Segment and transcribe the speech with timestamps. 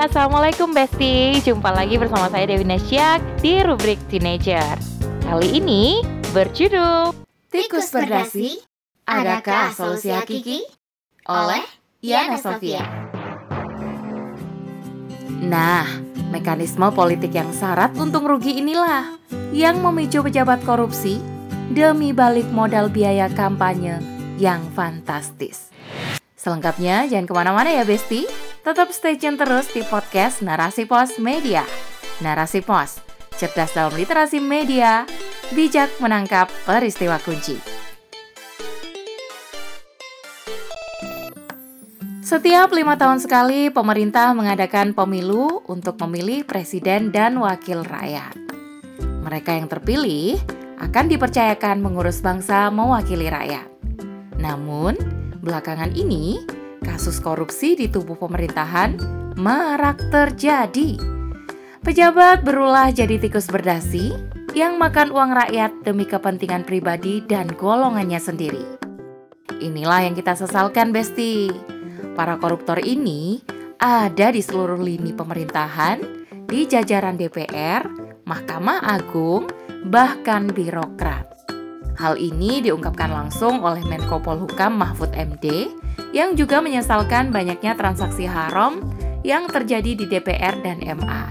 [0.00, 1.44] Assalamualaikum Besti.
[1.44, 4.80] Jumpa lagi bersama saya Dewi Nasyak di rubrik Teenager.
[5.20, 6.00] Kali ini
[6.32, 7.12] berjudul
[7.52, 8.64] Tikus berdasi,
[9.04, 10.64] adakah solusi hakiki?
[11.28, 11.60] Oleh
[12.00, 12.80] Yana Sofia.
[15.44, 15.84] Nah,
[16.32, 19.20] mekanisme politik yang syarat untung rugi inilah
[19.52, 21.20] Yang memicu pejabat korupsi
[21.76, 24.00] Demi balik modal biaya kampanye
[24.40, 25.68] yang fantastis.
[26.40, 31.64] Selengkapnya jangan ke mana-mana ya Besti Tetap stay tune terus di podcast Narasi Pos Media.
[32.20, 33.00] Narasi Pos,
[33.32, 35.08] cerdas dalam literasi media,
[35.56, 37.56] bijak menangkap peristiwa kunci.
[42.20, 48.36] Setiap lima tahun sekali, pemerintah mengadakan pemilu untuk memilih presiden dan wakil rakyat.
[49.24, 50.36] Mereka yang terpilih
[50.84, 53.64] akan dipercayakan mengurus bangsa mewakili rakyat.
[54.36, 55.00] Namun,
[55.40, 58.96] belakangan ini kasus korupsi di tubuh pemerintahan
[59.38, 60.96] marak terjadi.
[61.80, 64.12] Pejabat berulah jadi tikus berdasi
[64.52, 68.64] yang makan uang rakyat demi kepentingan pribadi dan golongannya sendiri.
[69.60, 71.48] Inilah yang kita sesalkan, Besti.
[72.18, 73.40] Para koruptor ini
[73.80, 76.04] ada di seluruh lini pemerintahan,
[76.44, 77.86] di jajaran DPR,
[78.28, 79.48] Mahkamah Agung,
[79.88, 81.29] bahkan birokrat.
[82.00, 85.68] Hal ini diungkapkan langsung oleh Menko Polhukam Mahfud MD
[86.16, 88.80] yang juga menyesalkan banyaknya transaksi haram
[89.20, 91.28] yang terjadi di DPR dan MA.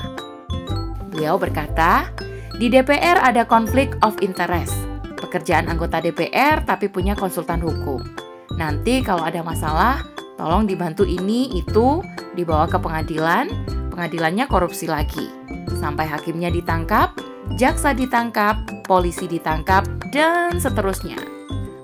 [1.09, 2.13] Beliau berkata,
[2.61, 4.77] di DPR ada konflik of interest.
[5.17, 8.05] Pekerjaan anggota DPR tapi punya konsultan hukum.
[8.53, 10.05] Nanti kalau ada masalah,
[10.37, 12.05] tolong dibantu ini itu
[12.37, 13.49] dibawa ke pengadilan,
[13.89, 15.33] pengadilannya korupsi lagi.
[15.81, 17.17] Sampai hakimnya ditangkap,
[17.57, 21.17] jaksa ditangkap, polisi ditangkap, dan seterusnya.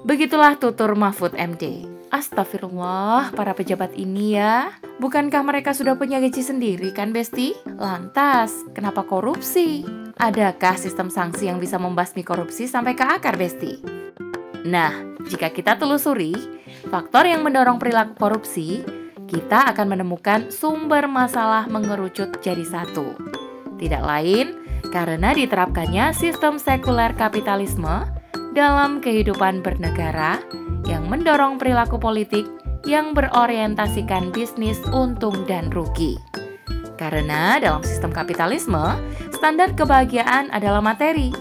[0.06, 1.90] Begitulah tutur Mahfud MD.
[2.14, 4.72] Astagfirullah, para pejabat ini ya.
[5.02, 7.58] Bukankah mereka sudah punya gaji sendiri kan, Besti?
[7.76, 9.84] Lantas, kenapa korupsi?
[10.16, 13.82] Adakah sistem sanksi yang bisa membasmi korupsi sampai ke akar, Besti?
[14.64, 14.96] Nah,
[15.28, 16.32] jika kita telusuri,
[16.88, 18.80] faktor yang mendorong perilaku korupsi,
[19.28, 23.18] kita akan menemukan sumber masalah mengerucut jadi satu.
[23.76, 24.56] Tidak lain
[24.88, 28.15] karena diterapkannya sistem sekuler kapitalisme
[28.56, 30.40] dalam kehidupan bernegara
[30.88, 32.48] yang mendorong perilaku politik
[32.88, 36.16] yang berorientasikan bisnis untung dan rugi.
[36.96, 38.96] Karena dalam sistem kapitalisme,
[39.36, 41.36] standar kebahagiaan adalah materi.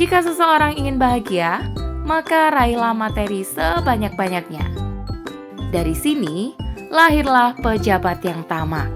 [0.00, 1.60] Jika seseorang ingin bahagia,
[2.08, 4.64] maka raihlah materi sebanyak-banyaknya.
[5.68, 6.56] Dari sini,
[6.88, 8.88] lahirlah pejabat yang tamak.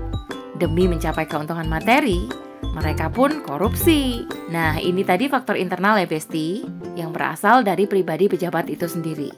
[0.57, 2.25] Demi mencapai keuntungan materi,
[2.71, 4.23] mereka pun korupsi.
[4.55, 6.63] Nah, ini tadi faktor internal ya, Besti,
[6.95, 9.29] yang berasal dari pribadi pejabat itu sendiri.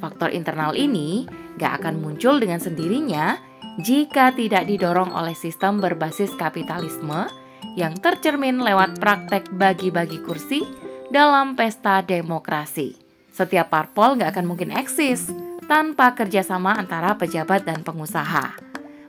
[0.00, 1.24] Faktor internal ini
[1.60, 3.36] gak akan muncul dengan sendirinya
[3.80, 7.28] jika tidak didorong oleh sistem berbasis kapitalisme
[7.76, 10.64] yang tercermin lewat praktek bagi-bagi kursi
[11.12, 12.96] dalam pesta demokrasi.
[13.30, 15.28] Setiap parpol gak akan mungkin eksis
[15.68, 18.56] tanpa kerjasama antara pejabat dan pengusaha.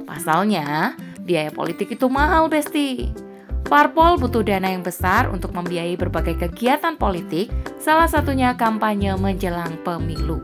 [0.05, 3.30] Pasalnya, biaya politik itu mahal, Besti.
[3.67, 10.43] Parpol butuh dana yang besar untuk membiayai berbagai kegiatan politik, salah satunya kampanye menjelang pemilu.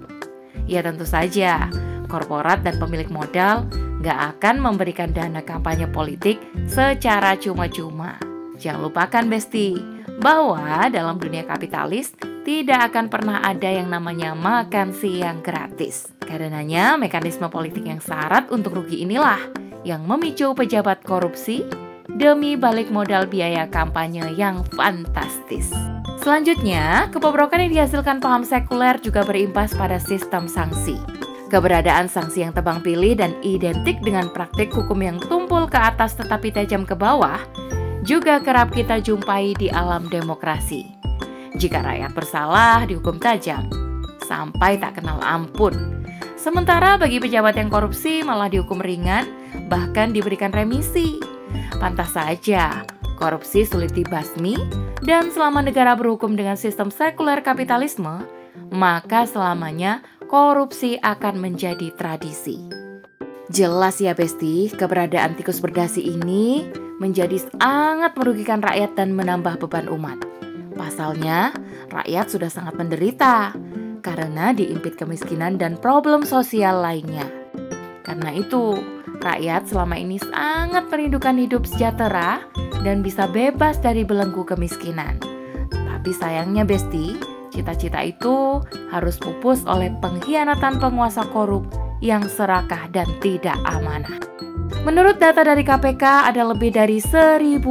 [0.68, 1.68] Ya tentu saja,
[2.08, 3.68] korporat dan pemilik modal
[4.04, 6.40] nggak akan memberikan dana kampanye politik
[6.70, 8.16] secara cuma-cuma.
[8.58, 15.44] Jangan lupakan Besti, bahwa dalam dunia kapitalis tidak akan pernah ada yang namanya makan siang
[15.46, 16.10] gratis.
[16.24, 19.40] Karenanya mekanisme politik yang syarat untuk rugi inilah
[19.86, 21.64] yang memicu pejabat korupsi
[22.18, 25.70] demi balik modal biaya kampanye yang fantastis.
[26.18, 30.98] Selanjutnya, kebobrokan yang dihasilkan paham sekuler juga berimpas pada sistem sanksi.
[31.48, 36.52] Keberadaan sanksi yang tebang pilih dan identik dengan praktik hukum yang tumpul ke atas tetapi
[36.52, 37.40] tajam ke bawah
[38.04, 40.98] juga kerap kita jumpai di alam demokrasi.
[41.56, 43.64] Jika rakyat bersalah dihukum tajam,
[44.28, 46.04] sampai tak kenal ampun.
[46.36, 49.24] Sementara bagi pejabat yang korupsi malah dihukum ringan,
[49.72, 51.37] bahkan diberikan remisi.
[51.78, 52.86] Pantas saja,
[53.18, 54.56] korupsi sulit dibasmi,
[55.06, 58.26] dan selama negara berhukum dengan sistem sekuler kapitalisme,
[58.74, 62.68] maka selamanya korupsi akan menjadi tradisi.
[63.48, 66.68] Jelas ya Besti, keberadaan tikus berdasi ini
[67.00, 70.20] menjadi sangat merugikan rakyat dan menambah beban umat.
[70.76, 71.56] Pasalnya,
[71.90, 73.56] rakyat sudah sangat menderita
[74.04, 77.26] karena diimpit kemiskinan dan problem sosial lainnya.
[78.04, 82.46] Karena itu, Rakyat selama ini sangat merindukan hidup sejahtera
[82.86, 85.18] dan bisa bebas dari belenggu kemiskinan.
[85.74, 87.18] Tapi sayangnya Besti,
[87.50, 88.62] cita-cita itu
[88.94, 91.66] harus pupus oleh pengkhianatan penguasa korup
[92.00, 94.22] yang serakah dan tidak amanah.
[94.88, 97.68] Menurut data dari KPK, ada lebih dari 1.300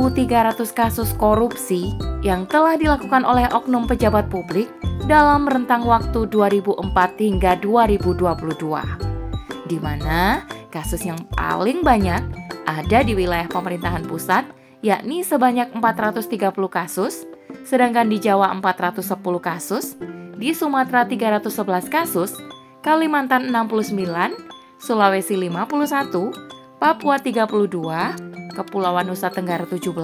[0.76, 4.68] kasus korupsi yang telah dilakukan oleh oknum pejabat publik
[5.08, 6.76] dalam rentang waktu 2004
[7.16, 9.64] hingga 2022.
[9.64, 10.44] Di mana
[10.76, 12.20] kasus yang paling banyak
[12.68, 14.44] ada di wilayah pemerintahan pusat,
[14.84, 17.24] yakni sebanyak 430 kasus,
[17.64, 19.96] sedangkan di Jawa 410 kasus,
[20.36, 22.36] di Sumatera 311 kasus,
[22.84, 24.36] Kalimantan 69,
[24.76, 29.96] Sulawesi 51, Papua 32, Kepulauan Nusa Tenggara 17,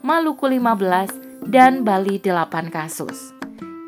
[0.00, 3.36] Maluku 15, dan Bali 8 kasus.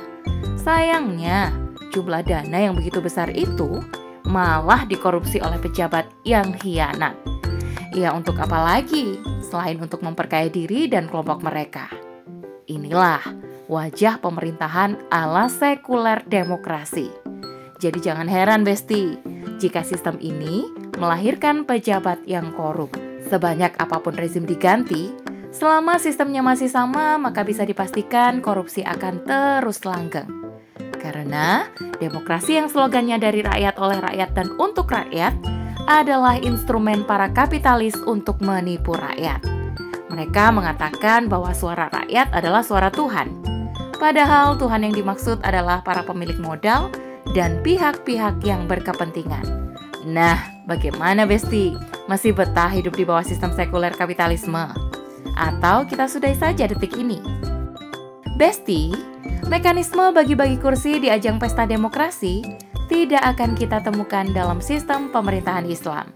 [0.60, 1.54] Sayangnya,
[1.96, 3.80] jumlah dana yang begitu besar itu
[4.28, 7.16] malah dikorupsi oleh pejabat yang hianat.
[7.96, 11.88] Ya untuk apa lagi selain untuk memperkaya diri dan kelompok mereka?
[12.68, 13.24] Inilah
[13.72, 17.08] wajah pemerintahan ala sekuler demokrasi.
[17.80, 19.16] Jadi jangan heran Besti,
[19.62, 20.66] jika sistem ini
[20.98, 22.92] melahirkan pejabat yang korup.
[23.28, 25.14] Sebanyak apa pun rezim diganti,
[25.52, 30.28] selama sistemnya masih sama, maka bisa dipastikan korupsi akan terus langgeng.
[30.98, 31.70] Karena
[32.02, 35.34] demokrasi yang slogannya dari rakyat oleh rakyat dan untuk rakyat
[35.88, 39.40] adalah instrumen para kapitalis untuk menipu rakyat.
[40.12, 43.32] Mereka mengatakan bahwa suara rakyat adalah suara Tuhan.
[43.98, 46.92] Padahal Tuhan yang dimaksud adalah para pemilik modal
[47.32, 49.46] dan pihak-pihak yang berkepentingan.
[50.08, 51.76] Nah, bagaimana Besti?
[52.08, 54.87] Masih betah hidup di bawah sistem sekuler kapitalisme?
[55.38, 57.22] Atau kita sudahi saja detik ini?
[58.42, 58.90] Besti,
[59.46, 62.42] mekanisme bagi-bagi kursi di ajang pesta demokrasi
[62.90, 66.10] tidak akan kita temukan dalam sistem pemerintahan Islam.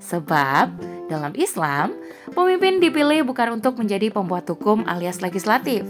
[0.00, 0.72] Sebab,
[1.12, 1.92] dalam Islam,
[2.32, 5.84] pemimpin dipilih bukan untuk menjadi pembuat hukum alias legislatif,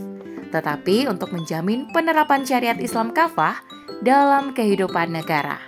[0.50, 3.62] tetapi untuk menjamin penerapan syariat Islam kafah
[4.02, 5.62] dalam kehidupan negara.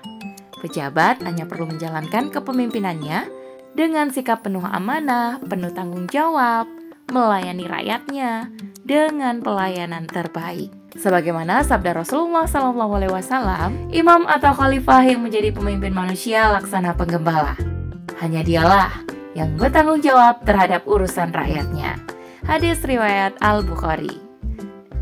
[0.59, 3.29] Pejabat hanya perlu menjalankan kepemimpinannya
[3.77, 6.65] dengan sikap penuh amanah, penuh tanggung jawab,
[7.15, 8.51] melayani rakyatnya
[8.83, 10.75] dengan pelayanan terbaik.
[10.99, 17.55] Sebagaimana sabda Rasulullah SAW, imam atau khalifah yang menjadi pemimpin manusia laksana penggembala.
[18.19, 18.91] Hanya dialah
[19.39, 21.99] yang bertanggung jawab terhadap urusan rakyatnya.
[22.47, 24.23] Hadis riwayat Al-Bukhari.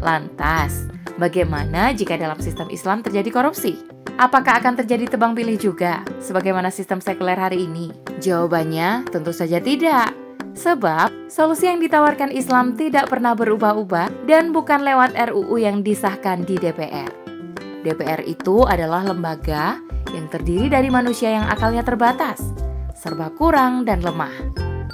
[0.01, 0.89] Lantas,
[1.21, 3.77] bagaimana jika dalam sistem Islam terjadi korupsi?
[4.17, 7.93] Apakah akan terjadi tebang pilih juga, sebagaimana sistem sekuler hari ini?
[8.21, 10.22] Jawabannya tentu saja tidak.
[10.53, 16.61] Sebab, solusi yang ditawarkan Islam tidak pernah berubah-ubah dan bukan lewat RUU yang disahkan di
[16.61, 17.09] DPR.
[17.83, 19.81] DPR itu adalah lembaga
[20.13, 22.53] yang terdiri dari manusia yang akalnya terbatas,
[22.93, 24.33] serba kurang dan lemah.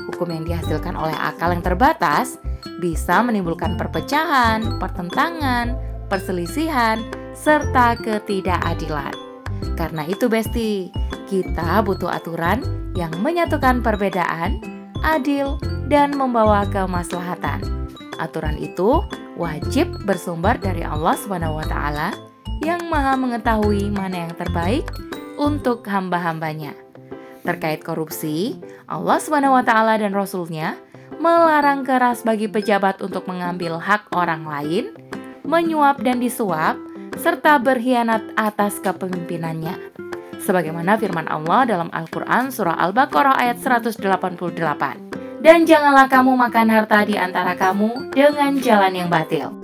[0.09, 2.39] Hukum yang dihasilkan oleh akal yang terbatas
[2.79, 5.75] bisa menimbulkan perpecahan, pertentangan,
[6.07, 7.03] perselisihan,
[7.35, 9.13] serta ketidakadilan.
[9.75, 10.89] Karena itu Besti,
[11.27, 12.63] kita butuh aturan
[12.95, 15.57] yang menyatukan perbedaan, adil,
[15.89, 17.65] dan membawa kemaslahatan.
[18.21, 19.01] Aturan itu
[19.39, 21.77] wajib bersumber dari Allah SWT
[22.61, 24.91] yang maha mengetahui mana yang terbaik
[25.39, 26.75] untuk hamba-hambanya.
[27.47, 28.59] Terkait korupsi,
[28.91, 30.77] Allah SWT dan Rasulnya
[31.23, 34.93] melarang keras bagi pejabat untuk mengambil hak orang lain,
[35.47, 36.77] menyuap dan disuap,
[37.17, 40.08] serta berkhianat atas kepemimpinannya.
[40.39, 45.43] Sebagaimana firman Allah dalam Al-Quran Surah Al-Baqarah ayat 188.
[45.43, 49.55] Dan janganlah kamu makan harta di antara kamu dengan jalan yang batil.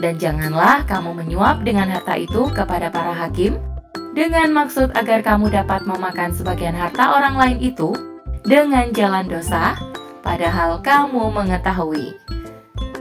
[0.00, 3.60] Dan janganlah kamu menyuap dengan harta itu kepada para hakim
[4.16, 7.92] dengan maksud agar kamu dapat memakan sebagian harta orang lain itu
[8.42, 9.76] dengan jalan dosa,
[10.24, 12.16] padahal kamu mengetahui.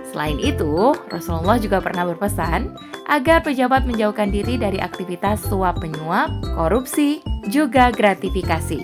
[0.09, 2.73] Selain itu, Rasulullah juga pernah berpesan
[3.05, 8.81] agar pejabat menjauhkan diri dari aktivitas suap menyuap, korupsi, juga gratifikasi.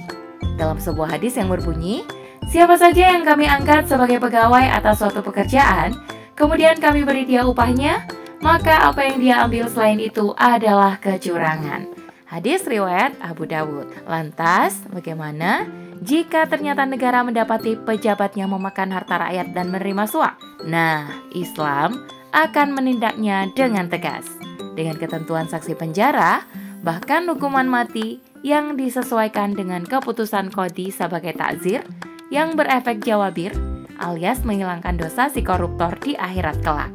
[0.56, 2.06] Dalam sebuah hadis yang berbunyi,
[2.54, 5.98] siapa saja yang kami angkat sebagai pegawai atas suatu pekerjaan,
[6.38, 8.06] kemudian kami beri dia upahnya,
[8.46, 11.90] maka apa yang dia ambil selain itu adalah kecurangan.
[12.30, 13.90] Hadis riwayat Abu Dawud.
[14.06, 15.66] Lantas, bagaimana
[16.04, 20.36] jika ternyata negara mendapati pejabatnya memakan harta rakyat dan menerima suap?
[20.68, 22.04] Nah, Islam
[22.36, 24.28] akan menindaknya dengan tegas.
[24.76, 26.44] Dengan ketentuan saksi penjara,
[26.84, 31.82] bahkan hukuman mati yang disesuaikan dengan keputusan kodi sebagai takzir
[32.28, 33.56] yang berefek jawabir
[33.96, 36.92] alias menghilangkan dosa si koruptor di akhirat kelak.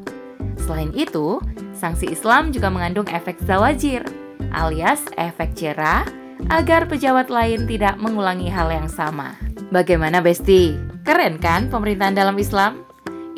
[0.61, 1.41] Selain itu,
[1.73, 4.05] sanksi Islam juga mengandung efek zawajir
[4.53, 6.05] alias efek jerah
[6.51, 9.39] agar pejabat lain tidak mengulangi hal yang sama.
[9.71, 10.75] Bagaimana Besti?
[11.07, 12.83] Keren kan pemerintahan dalam Islam?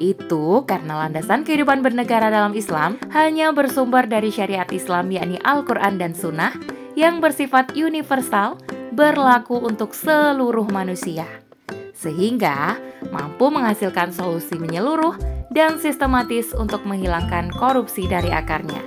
[0.00, 6.16] Itu karena landasan kehidupan bernegara dalam Islam hanya bersumber dari syariat Islam yakni Al-Quran dan
[6.16, 6.56] Sunnah
[6.96, 8.58] yang bersifat universal
[8.96, 11.28] berlaku untuk seluruh manusia,
[11.94, 12.76] sehingga
[13.12, 15.16] mampu menghasilkan solusi menyeluruh
[15.52, 18.80] dan sistematis untuk menghilangkan korupsi dari akarnya.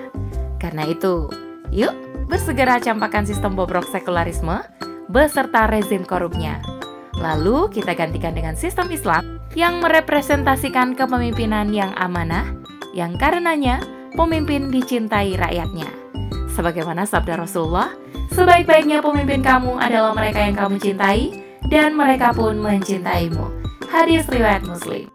[0.62, 1.30] Karena itu,
[1.74, 4.62] yuk bersegera campakkan sistem bobrok sekularisme
[5.10, 6.62] beserta rezim korupnya.
[7.16, 12.44] Lalu kita gantikan dengan sistem Islam yang merepresentasikan kepemimpinan yang amanah,
[12.92, 13.80] yang karenanya
[14.20, 15.88] pemimpin dicintai rakyatnya.
[16.52, 17.92] Sebagaimana sabda Rasulullah,
[18.36, 21.32] sebaik-baiknya pemimpin kamu adalah mereka yang kamu cintai,
[21.72, 23.48] dan mereka pun mencintaimu.
[23.88, 25.08] Hadis riwayat Muslim.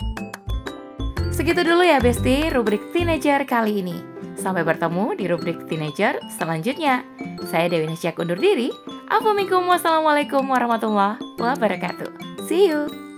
[1.31, 4.10] Segitu dulu ya Besti, rubrik teenager kali ini.
[4.41, 7.05] Sampai bertemu di rubrik teenager selanjutnya.
[7.53, 8.73] Saya Dewi Nasyak undur diri.
[9.13, 12.41] Assalamualaikum warahmatullahi wabarakatuh.
[12.49, 13.10] See you.